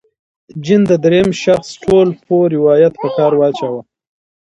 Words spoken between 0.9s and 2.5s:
درېیم شخص ټولپوه